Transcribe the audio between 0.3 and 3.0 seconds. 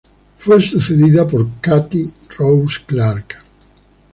Fue sucedida por Katie Rose